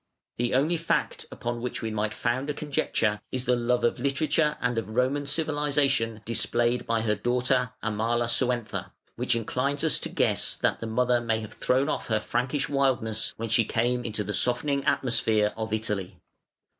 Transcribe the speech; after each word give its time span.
The 0.37 0.55
only 0.55 0.77
fact 0.77 1.27
upon 1.31 1.61
which 1.61 1.83
we 1.83 1.91
might 1.91 2.11
found 2.11 2.49
a 2.49 2.55
conjecture 2.55 3.21
is 3.31 3.45
the 3.45 3.55
love 3.55 3.83
of 3.83 3.99
literature 3.99 4.57
and 4.59 4.79
of 4.79 4.89
Roman 4.89 5.27
civilisation 5.27 6.23
displayed 6.25 6.87
by 6.87 7.01
her 7.01 7.13
daughter, 7.13 7.73
Amalasuentha, 7.83 8.93
which 9.15 9.35
inclines 9.35 9.83
us 9.83 9.99
to 9.99 10.09
guess 10.09 10.55
that 10.55 10.79
the 10.79 10.87
mother 10.87 11.21
may 11.21 11.39
have 11.41 11.53
thrown 11.53 11.87
off 11.87 12.07
her 12.07 12.19
Frankish 12.19 12.67
wildness 12.67 13.35
when 13.37 13.49
she 13.49 13.63
came 13.63 14.03
into 14.03 14.23
the 14.23 14.33
softening 14.33 14.83
atmosphere 14.85 15.53
of 15.55 15.71
Italy. 15.71 16.19